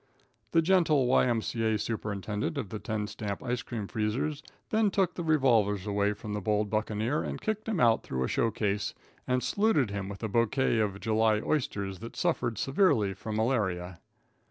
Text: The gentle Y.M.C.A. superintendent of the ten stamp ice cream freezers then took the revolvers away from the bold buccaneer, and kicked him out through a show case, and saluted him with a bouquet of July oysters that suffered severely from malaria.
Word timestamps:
The 0.49 0.63
gentle 0.63 1.05
Y.M.C.A. 1.05 1.77
superintendent 1.77 2.57
of 2.57 2.69
the 2.69 2.79
ten 2.79 3.05
stamp 3.05 3.43
ice 3.43 3.61
cream 3.61 3.85
freezers 3.85 4.41
then 4.71 4.89
took 4.89 5.13
the 5.13 5.23
revolvers 5.23 5.85
away 5.85 6.13
from 6.13 6.33
the 6.33 6.41
bold 6.41 6.71
buccaneer, 6.71 7.21
and 7.21 7.39
kicked 7.39 7.69
him 7.69 7.79
out 7.79 8.01
through 8.01 8.23
a 8.23 8.27
show 8.27 8.49
case, 8.49 8.95
and 9.27 9.43
saluted 9.43 9.91
him 9.91 10.09
with 10.09 10.23
a 10.23 10.27
bouquet 10.27 10.79
of 10.79 10.99
July 10.99 11.39
oysters 11.45 11.99
that 11.99 12.15
suffered 12.15 12.57
severely 12.57 13.13
from 13.13 13.35
malaria. 13.35 13.99